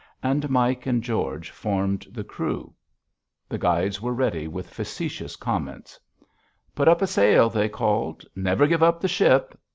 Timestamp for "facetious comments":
4.67-5.99